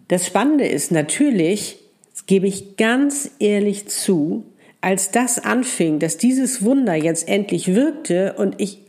das 0.07 0.25
Spannende 0.25 0.65
ist 0.65 0.91
natürlich, 0.91 1.79
gebe 2.25 2.47
ich 2.47 2.77
ganz 2.77 3.31
ehrlich 3.39 3.89
zu, 3.89 4.45
als 4.79 5.11
das 5.11 5.43
anfing, 5.43 5.99
dass 5.99 6.17
dieses 6.17 6.63
Wunder 6.63 6.95
jetzt 6.95 7.27
endlich 7.27 7.75
wirkte 7.75 8.35
und 8.37 8.61
ich 8.61 8.85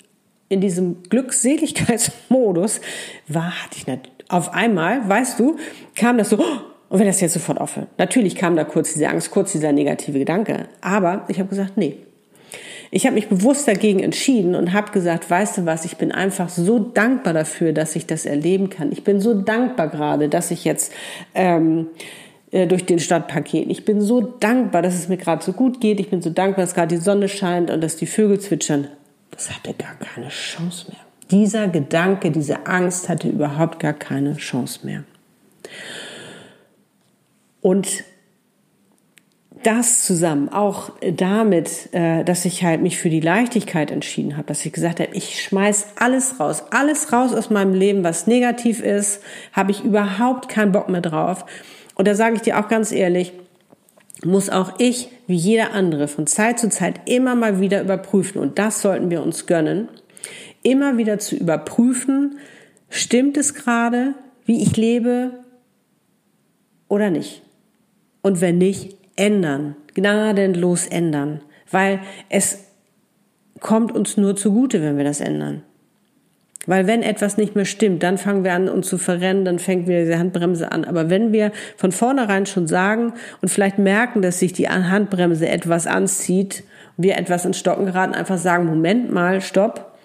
in 0.48 0.60
diesem 0.60 1.02
Glückseligkeitsmodus 1.08 2.80
war, 3.26 3.64
hatte 3.64 3.76
ich 3.76 3.86
nicht, 3.86 4.10
auf 4.28 4.52
einmal, 4.52 5.08
weißt 5.08 5.40
du, 5.40 5.56
kam 5.94 6.18
das 6.18 6.30
so, 6.30 6.44
und 6.88 6.98
wenn 6.98 7.06
das 7.06 7.20
jetzt 7.20 7.34
sofort 7.34 7.60
aufhört. 7.60 7.88
Natürlich 7.98 8.34
kam 8.34 8.56
da 8.56 8.64
kurz 8.64 8.92
diese 8.94 9.08
Angst, 9.08 9.30
kurz 9.30 9.52
dieser 9.52 9.72
negative 9.72 10.18
Gedanke, 10.18 10.68
aber 10.80 11.24
ich 11.28 11.38
habe 11.38 11.48
gesagt, 11.48 11.76
nee. 11.76 11.96
Ich 12.90 13.04
habe 13.04 13.14
mich 13.14 13.28
bewusst 13.28 13.68
dagegen 13.68 14.00
entschieden 14.00 14.54
und 14.54 14.72
habe 14.72 14.92
gesagt, 14.92 15.28
weißt 15.28 15.58
du 15.58 15.66
was, 15.66 15.84
ich 15.84 15.98
bin 15.98 16.10
einfach 16.10 16.48
so 16.48 16.78
dankbar 16.78 17.34
dafür, 17.34 17.74
dass 17.74 17.94
ich 17.96 18.06
das 18.06 18.24
erleben 18.24 18.70
kann. 18.70 18.92
Ich 18.92 19.04
bin 19.04 19.20
so 19.20 19.34
dankbar 19.34 19.88
gerade, 19.88 20.30
dass 20.30 20.50
ich 20.50 20.64
jetzt 20.64 20.92
ähm, 21.34 21.88
äh, 22.50 22.66
durch 22.66 22.86
den 22.86 22.98
Stadtpark 22.98 23.44
gehe. 23.44 23.62
Ich 23.64 23.84
bin 23.84 24.00
so 24.00 24.22
dankbar, 24.22 24.80
dass 24.80 24.94
es 24.94 25.08
mir 25.08 25.18
gerade 25.18 25.44
so 25.44 25.52
gut 25.52 25.82
geht. 25.82 26.00
Ich 26.00 26.08
bin 26.08 26.22
so 26.22 26.30
dankbar, 26.30 26.64
dass 26.64 26.74
gerade 26.74 26.96
die 26.96 27.02
Sonne 27.02 27.28
scheint 27.28 27.70
und 27.70 27.82
dass 27.82 27.96
die 27.96 28.06
Vögel 28.06 28.40
zwitschern. 28.40 28.88
Das 29.30 29.50
hatte 29.54 29.74
gar 29.74 29.94
keine 29.96 30.30
Chance 30.30 30.86
mehr. 30.88 31.00
Dieser 31.30 31.68
Gedanke, 31.68 32.30
diese 32.30 32.66
Angst 32.66 33.10
hatte 33.10 33.28
überhaupt 33.28 33.80
gar 33.80 33.92
keine 33.92 34.34
Chance 34.36 34.80
mehr. 34.84 35.04
Und 37.68 38.02
das 39.62 40.06
zusammen, 40.06 40.48
auch 40.48 40.92
damit, 41.02 41.92
äh, 41.92 42.24
dass 42.24 42.46
ich 42.46 42.64
halt 42.64 42.80
mich 42.80 42.96
für 42.96 43.10
die 43.10 43.20
Leichtigkeit 43.20 43.90
entschieden 43.90 44.38
habe, 44.38 44.46
dass 44.46 44.64
ich 44.64 44.72
gesagt 44.72 45.00
habe, 45.00 45.10
ich 45.12 45.42
schmeiß 45.42 45.88
alles 45.96 46.40
raus, 46.40 46.64
alles 46.70 47.12
raus 47.12 47.34
aus 47.34 47.50
meinem 47.50 47.74
Leben, 47.74 48.04
was 48.04 48.26
negativ 48.26 48.82
ist, 48.82 49.22
habe 49.52 49.70
ich 49.70 49.84
überhaupt 49.84 50.48
keinen 50.48 50.72
Bock 50.72 50.88
mehr 50.88 51.02
drauf. 51.02 51.44
Und 51.94 52.08
da 52.08 52.14
sage 52.14 52.36
ich 52.36 52.40
dir 52.40 52.58
auch 52.58 52.68
ganz 52.68 52.90
ehrlich, 52.90 53.34
muss 54.24 54.48
auch 54.48 54.72
ich, 54.78 55.10
wie 55.26 55.36
jeder 55.36 55.74
andere, 55.74 56.08
von 56.08 56.26
Zeit 56.26 56.58
zu 56.58 56.70
Zeit 56.70 57.02
immer 57.04 57.34
mal 57.34 57.60
wieder 57.60 57.82
überprüfen. 57.82 58.40
Und 58.40 58.58
das 58.58 58.80
sollten 58.80 59.10
wir 59.10 59.22
uns 59.22 59.44
gönnen, 59.44 59.88
immer 60.62 60.96
wieder 60.96 61.18
zu 61.18 61.36
überprüfen, 61.36 62.38
stimmt 62.88 63.36
es 63.36 63.52
gerade, 63.52 64.14
wie 64.46 64.62
ich 64.62 64.74
lebe 64.78 65.32
oder 66.88 67.10
nicht. 67.10 67.42
Und 68.22 68.40
wenn 68.40 68.58
nicht, 68.58 68.96
ändern, 69.16 69.76
gnadenlos 69.94 70.86
ändern, 70.86 71.40
weil 71.70 72.00
es 72.28 72.64
kommt 73.60 73.92
uns 73.92 74.16
nur 74.16 74.36
zugute, 74.36 74.80
wenn 74.82 74.96
wir 74.96 75.04
das 75.04 75.20
ändern. 75.20 75.62
Weil 76.66 76.86
wenn 76.86 77.02
etwas 77.02 77.38
nicht 77.38 77.56
mehr 77.56 77.64
stimmt, 77.64 78.02
dann 78.02 78.18
fangen 78.18 78.44
wir 78.44 78.52
an, 78.52 78.68
uns 78.68 78.88
zu 78.88 78.98
verrennen, 78.98 79.46
dann 79.46 79.58
fängt 79.58 79.88
wieder 79.88 80.00
diese 80.00 80.18
Handbremse 80.18 80.70
an. 80.70 80.84
Aber 80.84 81.08
wenn 81.08 81.32
wir 81.32 81.50
von 81.76 81.92
vornherein 81.92 82.44
schon 82.44 82.66
sagen 82.66 83.14
und 83.40 83.48
vielleicht 83.48 83.78
merken, 83.78 84.20
dass 84.20 84.38
sich 84.38 84.52
die 84.52 84.68
Handbremse 84.68 85.48
etwas 85.48 85.86
anzieht, 85.86 86.64
wir 86.98 87.16
etwas 87.16 87.46
ins 87.46 87.58
Stocken 87.58 87.86
geraten, 87.86 88.12
einfach 88.12 88.36
sagen, 88.36 88.66
Moment 88.66 89.10
mal, 89.10 89.40
stopp, 89.40 89.96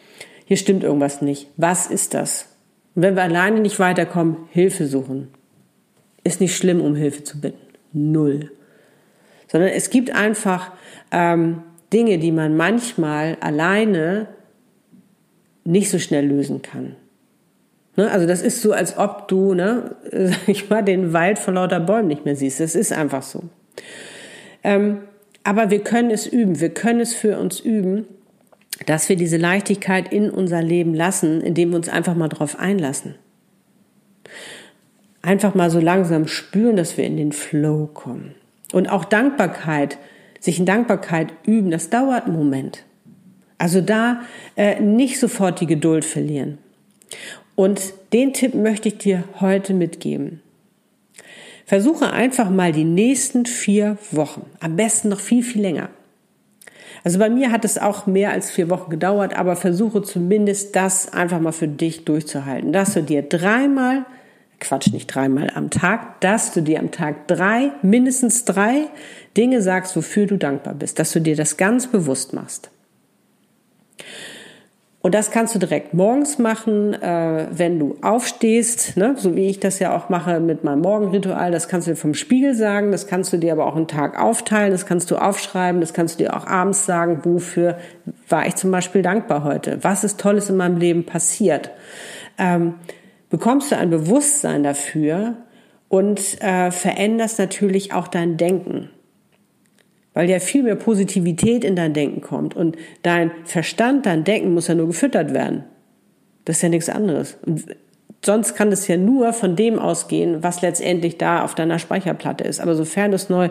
hier 0.46 0.58
stimmt 0.58 0.84
irgendwas 0.84 1.22
nicht. 1.22 1.50
Was 1.58 1.88
ist 1.88 2.14
das? 2.14 2.48
Und 2.96 3.02
wenn 3.02 3.16
wir 3.16 3.24
alleine 3.24 3.60
nicht 3.60 3.80
weiterkommen, 3.80 4.38
Hilfe 4.52 4.88
suchen. 4.88 5.30
Ist 6.24 6.40
nicht 6.40 6.56
schlimm, 6.56 6.80
um 6.80 6.96
Hilfe 6.96 7.24
zu 7.24 7.42
bitten. 7.42 7.63
Null 7.94 8.52
sondern 9.54 9.70
es 9.70 9.92
gibt 9.92 10.14
einfach 10.14 10.72
ähm, 11.12 11.62
Dinge, 11.94 12.18
die 12.18 12.32
man 12.32 12.58
manchmal 12.58 13.38
alleine 13.40 14.28
nicht 15.64 15.92
so 15.92 16.00
schnell 16.00 16.26
lösen 16.26 16.64
kann. 16.64 16.96
Ne? 17.96 18.10
Also 18.10 18.26
das 18.26 18.42
ist 18.42 18.64
so, 18.64 18.74
als 18.74 18.98
ob 18.98 19.28
du, 19.28 19.54
ne, 19.54 19.96
sag 20.12 20.50
ich 20.50 20.70
mal, 20.72 20.82
den 20.82 21.14
Wald 21.14 21.38
vor 21.38 21.54
lauter 21.54 21.80
Bäumen 21.80 22.08
nicht 22.08 22.26
mehr 22.26 22.36
siehst. 22.36 22.60
Das 22.60 22.74
ist 22.74 22.92
einfach 22.92 23.22
so. 23.22 23.44
Ähm, 24.64 25.04
aber 25.44 25.70
wir 25.70 25.84
können 25.84 26.10
es 26.10 26.26
üben. 26.26 26.60
Wir 26.60 26.70
können 26.70 27.00
es 27.00 27.14
für 27.14 27.38
uns 27.38 27.60
üben, 27.60 28.08
dass 28.88 29.08
wir 29.08 29.18
diese 29.18 29.38
Leichtigkeit 29.38 30.12
in 30.12 30.32
unser 30.32 30.64
Leben 30.64 30.96
lassen, 30.96 31.42
indem 31.42 31.70
wir 31.70 31.76
uns 31.76 31.90
einfach 31.90 32.16
mal 32.16 32.30
drauf 32.30 32.58
einlassen. 32.58 33.16
Einfach 35.24 35.56
mal 35.56 35.72
so 35.72 35.80
langsam 35.80 36.28
spüren, 36.28 36.76
dass 36.76 36.98
wir 36.98 37.06
in 37.06 37.18
den 37.18 37.32
Flow 37.32 37.90
kommen. 37.92 38.36
Und 38.72 38.88
auch 38.90 39.06
Dankbarkeit, 39.06 39.98
sich 40.40 40.60
in 40.60 40.66
Dankbarkeit 40.66 41.34
üben, 41.46 41.72
das 41.72 41.90
dauert 41.90 42.26
einen 42.26 42.36
Moment. 42.36 42.84
Also 43.58 43.82
da 43.82 44.22
äh, 44.56 44.80
nicht 44.82 45.20
sofort 45.20 45.62
die 45.62 45.68
Geduld 45.68 46.04
verlieren. 46.06 46.58
Und 47.56 47.94
den 48.12 48.34
Tipp 48.34 48.54
möchte 48.54 48.90
ich 48.90 48.98
dir 48.98 49.24
heute 49.40 49.74
mitgeben. 49.74 50.42
Versuche 51.66 52.12
einfach 52.12 52.50
mal 52.50 52.74
die 52.74 52.84
nächsten 52.84 53.46
vier 53.46 53.98
Wochen, 54.12 54.46
am 54.60 54.76
besten 54.76 55.10
noch 55.10 55.22
viel, 55.22 55.44
viel 55.44 55.62
länger. 55.62 55.90
Also 57.04 57.20
bei 57.20 57.30
mir 57.30 57.52
hat 57.52 57.64
es 57.64 57.78
auch 57.78 58.06
mehr 58.06 58.32
als 58.32 58.52
vier 58.52 58.70
Wochen 58.70 58.90
gedauert, 58.90 59.36
aber 59.36 59.56
versuche 59.56 60.02
zumindest 60.02 60.76
das 60.76 61.14
einfach 61.14 61.40
mal 61.40 61.52
für 61.52 61.68
dich 61.68 62.06
durchzuhalten, 62.06 62.74
dass 62.74 62.94
du 62.94 63.04
dir 63.04 63.22
dreimal 63.22 64.06
Quatsch, 64.64 64.92
nicht 64.92 65.08
dreimal 65.08 65.52
am 65.54 65.70
Tag, 65.70 66.20
dass 66.22 66.54
du 66.54 66.62
dir 66.62 66.80
am 66.80 66.92
Tag 66.92 67.28
drei, 67.28 67.72
mindestens 67.82 68.46
drei 68.46 68.88
Dinge 69.38 69.62
sagst, 69.62 69.96
wofür 69.96 70.26
du 70.26 70.38
dankbar 70.38 70.74
bist, 70.74 71.00
dass 71.00 71.12
du 71.12 71.20
dir 71.20 71.36
das 71.36 71.58
ganz 71.58 71.88
bewusst 71.88 72.34
machst. 72.34 72.72
Und 75.02 75.14
das 75.14 75.32
kannst 75.32 75.54
du 75.54 75.60
direkt 75.60 75.94
morgens 75.94 76.40
machen, 76.40 76.94
äh, 76.94 77.48
wenn 77.52 77.78
du 77.78 77.98
aufstehst, 78.02 78.96
ne? 78.96 79.16
so 79.18 79.36
wie 79.36 79.50
ich 79.50 79.60
das 79.60 79.80
ja 79.80 79.94
auch 79.94 80.08
mache 80.08 80.40
mit 80.40 80.64
meinem 80.64 80.80
Morgenritual. 80.80 81.52
Das 81.52 81.68
kannst 81.68 81.88
du 81.88 81.92
dir 81.92 81.98
vom 81.98 82.14
Spiegel 82.14 82.56
sagen, 82.56 82.94
das 82.94 83.06
kannst 83.06 83.34
du 83.34 83.38
dir 83.38 83.52
aber 83.52 83.66
auch 83.66 83.76
einen 83.76 83.90
Tag 83.90 84.18
aufteilen, 84.18 84.72
das 84.72 84.86
kannst 84.86 85.12
du 85.12 85.18
aufschreiben, 85.18 85.82
das 85.82 85.94
kannst 85.94 86.18
du 86.22 86.24
dir 86.24 86.38
auch 86.38 86.48
abends 86.48 86.86
sagen, 86.86 87.20
wofür 87.24 87.78
war 88.30 88.48
ich 88.48 88.56
zum 88.56 88.72
Beispiel 88.72 89.02
dankbar 89.02 89.44
heute? 89.44 89.80
Was 89.82 90.06
ist 90.06 90.22
Tolles 90.22 90.50
in 90.50 90.56
meinem 90.56 90.78
Leben 90.78 91.06
passiert? 91.06 91.72
Ähm, 92.38 92.76
bekommst 93.34 93.72
du 93.72 93.78
ein 93.78 93.90
Bewusstsein 93.90 94.62
dafür 94.62 95.38
und 95.90 96.40
äh, 96.44 96.70
veränderst 96.70 97.40
natürlich 97.40 97.92
auch 97.92 98.08
dein 98.08 98.38
Denken. 98.38 98.92
Weil 100.14 100.30
ja 100.30 100.38
viel 100.38 100.62
mehr 100.62 100.76
Positivität 100.76 101.64
in 101.64 101.76
dein 101.76 101.96
Denken 101.96 102.22
kommt 102.22 102.56
und 102.56 102.78
dein 103.02 103.32
Verstand, 103.46 104.06
dein 104.06 104.24
Denken 104.24 104.54
muss 104.54 104.68
ja 104.68 104.76
nur 104.76 104.86
gefüttert 104.86 105.34
werden. 105.34 105.64
Das 106.46 106.58
ist 106.58 106.62
ja 106.62 106.70
nichts 106.70 106.90
anderes. 106.90 107.40
Und 107.44 107.76
sonst 108.24 108.54
kann 108.54 108.72
es 108.72 108.88
ja 108.88 108.98
nur 108.98 109.34
von 109.34 109.56
dem 109.56 109.80
ausgehen, 109.80 110.44
was 110.44 110.62
letztendlich 110.62 111.18
da 111.18 111.44
auf 111.44 111.56
deiner 111.56 111.80
Speicherplatte 111.80 112.44
ist. 112.44 112.62
Aber 112.62 112.76
sofern 112.76 113.10
du 113.10 113.16
es 113.16 113.30
neu, 113.30 113.50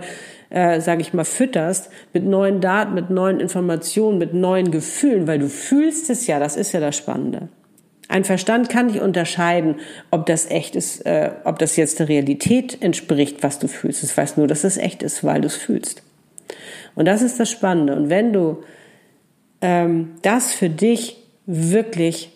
äh, 0.50 0.80
sage 0.80 1.00
ich 1.00 1.12
mal, 1.12 1.24
fütterst 1.24 1.90
mit 2.12 2.24
neuen 2.24 2.60
Daten, 2.60 2.94
mit 2.94 3.10
neuen 3.10 3.40
Informationen, 3.40 4.18
mit 4.18 4.32
neuen 4.32 4.70
Gefühlen, 4.70 5.26
weil 5.26 5.40
du 5.40 5.48
fühlst 5.48 6.08
es 6.08 6.28
ja, 6.28 6.38
das 6.38 6.54
ist 6.54 6.70
ja 6.70 6.78
das 6.78 6.96
Spannende. 6.96 7.48
Ein 8.12 8.24
Verstand 8.24 8.68
kann 8.68 8.88
nicht 8.88 9.00
unterscheiden, 9.00 9.76
ob 10.10 10.26
das 10.26 10.44
echt 10.50 10.76
ist, 10.76 11.06
äh, 11.06 11.30
ob 11.44 11.58
das 11.58 11.76
jetzt 11.76 11.98
der 11.98 12.10
Realität 12.10 12.82
entspricht, 12.82 13.42
was 13.42 13.58
du 13.58 13.68
fühlst. 13.68 14.02
Es 14.02 14.14
weiß 14.14 14.36
nur, 14.36 14.46
dass 14.46 14.64
es 14.64 14.76
echt 14.76 15.02
ist, 15.02 15.24
weil 15.24 15.40
du 15.40 15.46
es 15.46 15.56
fühlst. 15.56 16.02
Und 16.94 17.06
das 17.06 17.22
ist 17.22 17.40
das 17.40 17.50
Spannende. 17.50 17.96
Und 17.96 18.10
wenn 18.10 18.34
du 18.34 18.64
ähm, 19.62 20.16
das 20.20 20.52
für 20.52 20.68
dich 20.68 21.16
wirklich 21.46 22.32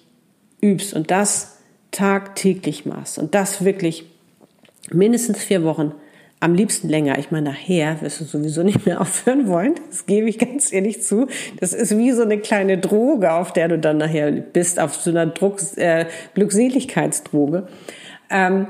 übst 0.63 0.95
und 0.95 1.11
das 1.11 1.59
tagtäglich 1.91 2.87
machst 2.87 3.19
und 3.19 3.35
das 3.35 3.63
wirklich 3.63 4.07
mindestens 4.91 5.45
vier 5.45 5.63
Wochen 5.63 5.93
am 6.41 6.55
liebsten 6.55 6.89
länger. 6.89 7.19
Ich 7.19 7.31
meine, 7.31 7.51
nachher 7.51 8.01
wirst 8.03 8.21
du 8.21 8.25
sowieso 8.25 8.63
nicht 8.63 8.87
mehr 8.87 9.01
aufhören 9.01 9.49
wollen. 9.49 9.75
Das 9.89 10.07
gebe 10.07 10.29
ich 10.29 10.39
ganz 10.39 10.73
ehrlich 10.73 11.03
zu. 11.03 11.27
Das 11.61 11.73
ist 11.73 11.97
wie 11.97 12.13
so 12.13 12.23
eine 12.23 12.39
kleine 12.39 12.79
Droge, 12.79 13.33
auf 13.33 13.53
der 13.53 13.69
du 13.69 13.79
dann 13.79 13.99
nachher 13.99 14.31
bist, 14.31 14.79
auf 14.79 14.95
so 14.95 15.11
einer 15.11 15.27
Druck, 15.27 15.61
äh, 15.77 16.07
Glückseligkeitsdroge. 16.35 17.67
Ähm, 18.31 18.67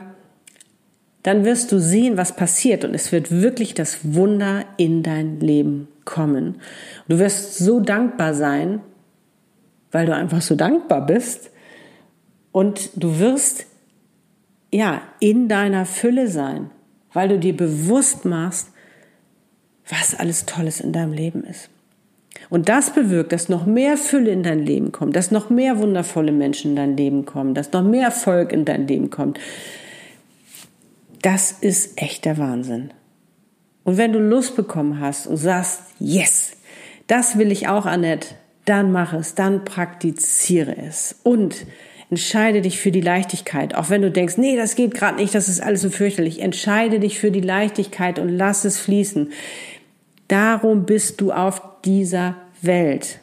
dann 1.23 1.45
wirst 1.45 1.73
du 1.73 1.81
sehen, 1.81 2.17
was 2.17 2.37
passiert 2.37 2.85
und 2.85 2.95
es 2.95 3.11
wird 3.11 3.33
wirklich 3.33 3.75
das 3.75 4.15
Wunder 4.15 4.65
in 4.77 5.03
dein 5.03 5.41
Leben 5.41 5.89
kommen. 6.05 6.61
Du 7.09 7.19
wirst 7.19 7.59
so 7.59 7.81
dankbar 7.81 8.33
sein, 8.33 8.81
weil 9.91 10.07
du 10.07 10.15
einfach 10.15 10.41
so 10.41 10.55
dankbar 10.55 11.05
bist 11.05 11.51
und 12.53 12.91
du 12.95 13.19
wirst 13.19 13.67
ja 14.71 15.03
in 15.19 15.49
deiner 15.49 15.85
Fülle 15.85 16.29
sein 16.29 16.71
weil 17.17 17.29
du 17.29 17.39
dir 17.39 17.57
bewusst 17.57 18.27
machst, 18.27 18.69
was 19.89 20.15
alles 20.15 20.45
Tolles 20.45 20.81
in 20.81 20.93
deinem 20.93 21.15
Leben 21.15 21.45
ist. 21.45 21.71
Und 22.51 22.69
das 22.69 22.93
bewirkt, 22.93 23.33
dass 23.33 23.49
noch 23.49 23.65
mehr 23.65 23.97
Fülle 23.97 24.31
in 24.31 24.43
dein 24.43 24.59
Leben 24.59 24.93
kommt, 24.93 25.17
dass 25.17 25.31
noch 25.31 25.49
mehr 25.49 25.79
wundervolle 25.79 26.31
Menschen 26.31 26.73
in 26.73 26.77
dein 26.77 26.97
Leben 26.97 27.25
kommen, 27.25 27.55
dass 27.55 27.73
noch 27.73 27.83
mehr 27.83 28.05
Erfolg 28.05 28.53
in 28.53 28.67
dein 28.67 28.87
Leben 28.87 29.09
kommt. 29.09 29.41
Das 31.23 31.53
ist 31.53 32.01
echt 32.01 32.27
der 32.27 32.37
Wahnsinn. 32.37 32.91
Und 33.83 33.97
wenn 33.97 34.13
du 34.13 34.19
Lust 34.19 34.55
bekommen 34.55 35.01
hast 35.01 35.27
und 35.27 35.39
sagst, 35.39 35.81
yes, 35.99 36.53
das 37.07 37.39
will 37.39 37.51
ich 37.51 37.67
auch, 37.67 37.87
Annette, 37.87 38.35
dann 38.67 38.93
mach 38.93 39.15
es, 39.15 39.35
dann 39.35 39.65
praktiziere 39.65 40.77
es 40.77 41.19
und 41.23 41.65
entscheide 42.11 42.61
dich 42.61 42.79
für 42.79 42.91
die 42.91 43.01
Leichtigkeit. 43.01 43.75
Auch 43.75 43.91
wenn 43.91 44.03
du 44.03 44.11
denkst, 44.11 44.39
nee, 44.39 44.57
das 44.57 44.77
geht 44.77 44.95
gerade 44.95 45.17
nicht, 45.17 45.35
das 45.35 45.49
ist 45.49 45.63
alles 45.63 45.83
so 45.83 45.91
fürchterlich. 45.91 46.41
Entscheide 46.41 47.01
dich 47.01 47.19
für 47.19 47.31
die 47.31 47.41
Leichtigkeit 47.41 48.19
und 48.19 48.29
lass 48.29 48.65
es 48.65 48.79
fließen. 48.79 49.31
Darum 50.29 50.87
bist 50.87 51.21
du 51.21 51.33
auf 51.33 51.63
dieser 51.85 52.37
Welt. 52.63 53.21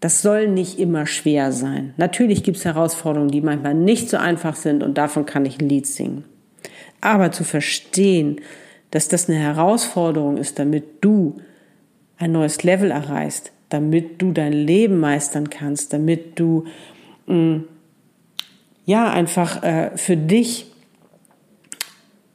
Das 0.00 0.20
soll 0.20 0.48
nicht 0.48 0.80
immer 0.80 1.06
schwer 1.06 1.52
sein. 1.52 1.94
Natürlich 1.96 2.42
gibt 2.42 2.56
es 2.56 2.64
Herausforderungen, 2.64 3.30
die 3.30 3.40
manchmal 3.40 3.74
nicht 3.74 4.10
so 4.10 4.16
einfach 4.16 4.56
sind 4.56 4.82
und 4.82 4.98
davon 4.98 5.26
kann 5.26 5.46
ich 5.46 5.60
ein 5.60 5.68
Lied 5.68 5.86
singen. 5.86 6.24
Aber 7.00 7.30
zu 7.30 7.44
verstehen, 7.44 8.40
dass 8.90 9.08
das 9.08 9.28
eine 9.28 9.38
Herausforderung 9.38 10.38
ist, 10.38 10.58
damit 10.58 10.84
du 11.02 11.36
ein 12.18 12.32
neues 12.32 12.62
Level 12.62 12.90
erreichst, 12.90 13.52
damit 13.68 14.20
du 14.20 14.32
dein 14.32 14.52
Leben 14.52 14.98
meistern 14.98 15.50
kannst, 15.50 15.92
damit 15.92 16.38
du 16.38 16.64
mh, 17.26 17.34
mm, 17.34 17.64
ja 18.84 19.10
einfach 19.10 19.62
äh, 19.62 19.96
für 19.96 20.16
dich 20.16 20.72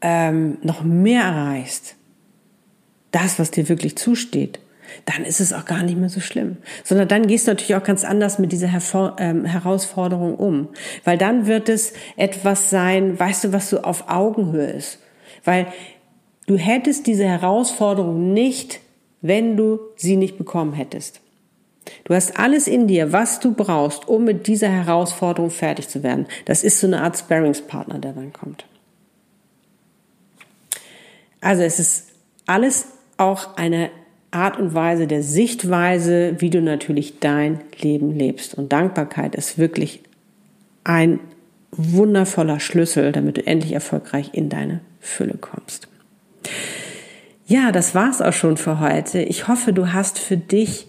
ähm, 0.01 0.57
noch 0.61 0.83
mehr 0.83 1.23
erreichst, 1.23 1.95
das, 3.11 3.39
was 3.39 3.51
dir 3.51 3.67
wirklich 3.69 3.97
zusteht, 3.97 4.59
dann 5.05 5.25
ist 5.25 5.39
es 5.39 5.53
auch 5.53 5.65
gar 5.65 5.83
nicht 5.83 5.97
mehr 5.97 6.09
so 6.09 6.19
schlimm. 6.19 6.57
Sondern 6.83 7.07
dann 7.07 7.27
gehst 7.27 7.47
du 7.47 7.51
natürlich 7.51 7.75
auch 7.75 7.83
ganz 7.83 8.03
anders 8.03 8.39
mit 8.39 8.51
dieser 8.51 8.67
Hervor 8.67 9.15
ähm, 9.19 9.45
Herausforderung 9.45 10.35
um. 10.35 10.69
Weil 11.03 11.17
dann 11.17 11.47
wird 11.47 11.69
es 11.69 11.93
etwas 12.15 12.69
sein, 12.69 13.19
weißt 13.19 13.45
du, 13.45 13.53
was 13.53 13.69
so 13.69 13.81
auf 13.81 14.09
Augenhöhe 14.09 14.67
ist. 14.67 14.99
Weil 15.43 15.67
du 16.45 16.57
hättest 16.57 17.07
diese 17.07 17.25
Herausforderung 17.25 18.33
nicht, 18.33 18.79
wenn 19.21 19.57
du 19.57 19.79
sie 19.95 20.15
nicht 20.15 20.37
bekommen 20.37 20.73
hättest. 20.73 21.21
Du 22.03 22.13
hast 22.13 22.39
alles 22.39 22.67
in 22.67 22.87
dir, 22.87 23.11
was 23.11 23.39
du 23.39 23.53
brauchst, 23.53 24.07
um 24.07 24.23
mit 24.23 24.47
dieser 24.47 24.69
Herausforderung 24.69 25.49
fertig 25.49 25.87
zu 25.89 26.03
werden. 26.03 26.25
Das 26.45 26.63
ist 26.63 26.79
so 26.79 26.87
eine 26.87 27.01
Art 27.01 27.17
Sparringspartner, 27.17 27.99
der 27.99 28.13
dann 28.13 28.33
kommt. 28.33 28.65
Also 31.41 31.63
es 31.63 31.79
ist 31.79 32.07
alles 32.45 32.87
auch 33.17 33.57
eine 33.57 33.89
Art 34.31 34.59
und 34.59 34.73
Weise 34.73 35.07
der 35.07 35.23
Sichtweise, 35.23 36.35
wie 36.39 36.49
du 36.49 36.61
natürlich 36.61 37.19
dein 37.19 37.61
Leben 37.79 38.17
lebst. 38.17 38.55
Und 38.55 38.71
Dankbarkeit 38.71 39.35
ist 39.35 39.57
wirklich 39.57 40.01
ein 40.83 41.19
wundervoller 41.71 42.59
Schlüssel, 42.59 43.11
damit 43.11 43.37
du 43.37 43.45
endlich 43.45 43.73
erfolgreich 43.73 44.31
in 44.33 44.49
deine 44.49 44.81
Fülle 44.99 45.35
kommst. 45.39 45.87
Ja, 47.45 47.71
das 47.71 47.95
war's 47.95 48.21
auch 48.21 48.33
schon 48.33 48.57
für 48.57 48.79
heute. 48.79 49.21
Ich 49.21 49.47
hoffe, 49.47 49.71
du 49.71 49.93
hast 49.93 50.19
für 50.19 50.37
dich 50.37 50.87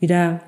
wieder 0.00 0.40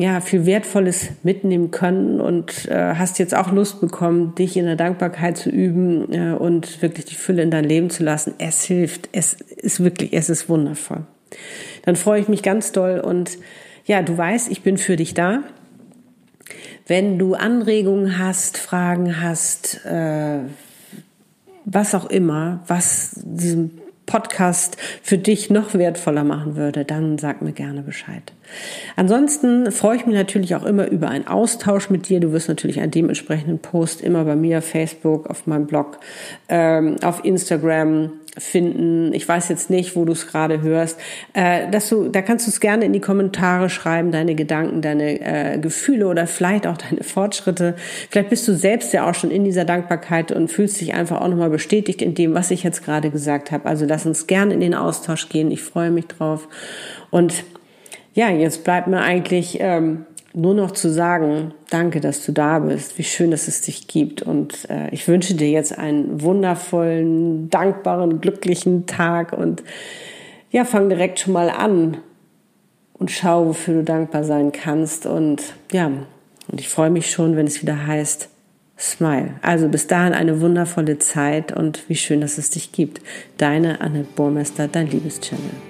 ja, 0.00 0.22
viel 0.22 0.46
Wertvolles 0.46 1.10
mitnehmen 1.22 1.70
können 1.70 2.22
und 2.22 2.66
äh, 2.68 2.94
hast 2.94 3.18
jetzt 3.18 3.34
auch 3.36 3.52
Lust 3.52 3.82
bekommen, 3.82 4.34
dich 4.34 4.56
in 4.56 4.64
der 4.64 4.76
Dankbarkeit 4.76 5.36
zu 5.36 5.50
üben 5.50 6.10
äh, 6.14 6.32
und 6.32 6.80
wirklich 6.80 7.04
die 7.04 7.16
Fülle 7.16 7.42
in 7.42 7.50
dein 7.50 7.64
Leben 7.64 7.90
zu 7.90 8.02
lassen. 8.02 8.32
Es 8.38 8.64
hilft. 8.64 9.10
Es 9.12 9.34
ist 9.34 9.84
wirklich, 9.84 10.14
es 10.14 10.30
ist 10.30 10.48
wundervoll. 10.48 11.02
Dann 11.84 11.96
freue 11.96 12.18
ich 12.18 12.28
mich 12.28 12.42
ganz 12.42 12.72
doll 12.72 12.98
und 13.00 13.36
ja, 13.84 14.00
du 14.00 14.16
weißt, 14.16 14.50
ich 14.50 14.62
bin 14.62 14.78
für 14.78 14.96
dich 14.96 15.12
da. 15.12 15.42
Wenn 16.86 17.18
du 17.18 17.34
Anregungen 17.34 18.18
hast, 18.18 18.56
Fragen 18.56 19.20
hast, 19.20 19.84
äh, 19.84 20.38
was 21.66 21.94
auch 21.94 22.06
immer, 22.06 22.64
was 22.66 23.20
diesem 23.22 23.79
Podcast 24.10 24.76
für 25.02 25.18
dich 25.18 25.50
noch 25.50 25.74
wertvoller 25.74 26.24
machen 26.24 26.56
würde, 26.56 26.84
dann 26.84 27.16
sag 27.16 27.42
mir 27.42 27.52
gerne 27.52 27.82
Bescheid. 27.82 28.32
Ansonsten 28.96 29.70
freue 29.70 29.96
ich 29.96 30.06
mich 30.06 30.16
natürlich 30.16 30.56
auch 30.56 30.64
immer 30.64 30.88
über 30.88 31.08
einen 31.08 31.28
Austausch 31.28 31.90
mit 31.90 32.08
dir. 32.08 32.18
Du 32.18 32.32
wirst 32.32 32.48
natürlich 32.48 32.80
einen 32.80 32.90
dementsprechenden 32.90 33.60
Post 33.60 34.00
immer 34.00 34.24
bei 34.24 34.34
mir, 34.34 34.62
Facebook, 34.62 35.30
auf 35.30 35.46
meinem 35.46 35.66
Blog, 35.66 35.98
ähm, 36.48 36.96
auf 37.04 37.24
Instagram 37.24 38.10
finden. 38.38 39.12
Ich 39.12 39.28
weiß 39.28 39.48
jetzt 39.48 39.70
nicht, 39.70 39.96
wo 39.96 40.04
du 40.04 40.12
es 40.12 40.26
gerade 40.26 40.62
hörst. 40.62 40.98
Äh, 41.34 41.70
dass 41.70 41.88
du, 41.88 42.08
da 42.08 42.22
kannst 42.22 42.46
du 42.46 42.50
es 42.50 42.60
gerne 42.60 42.84
in 42.84 42.92
die 42.92 43.00
Kommentare 43.00 43.70
schreiben, 43.70 44.12
deine 44.12 44.34
Gedanken, 44.34 44.82
deine 44.82 45.20
äh, 45.20 45.58
Gefühle 45.58 46.06
oder 46.06 46.26
vielleicht 46.26 46.66
auch 46.66 46.76
deine 46.76 47.02
Fortschritte. 47.02 47.74
Vielleicht 48.10 48.30
bist 48.30 48.46
du 48.46 48.54
selbst 48.54 48.92
ja 48.92 49.08
auch 49.08 49.14
schon 49.14 49.30
in 49.30 49.44
dieser 49.44 49.64
Dankbarkeit 49.64 50.32
und 50.32 50.48
fühlst 50.48 50.80
dich 50.80 50.94
einfach 50.94 51.20
auch 51.20 51.28
nochmal 51.28 51.50
bestätigt 51.50 52.02
in 52.02 52.14
dem, 52.14 52.34
was 52.34 52.50
ich 52.50 52.62
jetzt 52.62 52.84
gerade 52.84 53.10
gesagt 53.10 53.50
habe. 53.50 53.68
Also 53.68 53.84
lass 53.86 54.06
uns 54.06 54.26
gerne 54.26 54.54
in 54.54 54.60
den 54.60 54.74
Austausch 54.74 55.28
gehen. 55.28 55.50
Ich 55.50 55.62
freue 55.62 55.90
mich 55.90 56.06
drauf. 56.06 56.48
Und 57.10 57.44
ja, 58.12 58.28
jetzt 58.30 58.64
bleibt 58.64 58.88
mir 58.88 59.00
eigentlich 59.00 59.58
ähm, 59.60 60.06
nur 60.32 60.54
noch 60.54 60.70
zu 60.70 60.90
sagen, 60.90 61.52
danke, 61.70 62.00
dass 62.00 62.24
du 62.24 62.32
da 62.32 62.60
bist, 62.60 62.98
wie 62.98 63.04
schön, 63.04 63.30
dass 63.30 63.48
es 63.48 63.62
dich 63.62 63.88
gibt. 63.88 64.22
Und 64.22 64.68
äh, 64.70 64.88
ich 64.90 65.08
wünsche 65.08 65.34
dir 65.34 65.50
jetzt 65.50 65.76
einen 65.76 66.22
wundervollen, 66.22 67.50
dankbaren, 67.50 68.20
glücklichen 68.20 68.86
Tag 68.86 69.32
und 69.32 69.62
ja, 70.50 70.64
fang 70.64 70.88
direkt 70.88 71.20
schon 71.20 71.32
mal 71.32 71.50
an 71.50 71.98
und 72.92 73.10
schau, 73.10 73.46
wofür 73.46 73.74
du 73.74 73.84
dankbar 73.84 74.24
sein 74.24 74.52
kannst. 74.52 75.06
Und 75.06 75.54
ja, 75.72 75.86
und 75.86 76.60
ich 76.60 76.68
freue 76.68 76.90
mich 76.90 77.10
schon, 77.10 77.36
wenn 77.36 77.46
es 77.46 77.62
wieder 77.62 77.86
heißt, 77.86 78.28
Smile. 78.78 79.34
Also 79.42 79.68
bis 79.68 79.86
dahin 79.86 80.14
eine 80.14 80.40
wundervolle 80.40 80.98
Zeit 80.98 81.54
und 81.54 81.88
wie 81.88 81.96
schön, 81.96 82.20
dass 82.22 82.38
es 82.38 82.50
dich 82.50 82.72
gibt. 82.72 83.02
Deine 83.36 83.80
Annette 83.80 84.08
Burmester, 84.16 84.68
dein 84.68 84.88
Liebeschannel. 84.90 85.69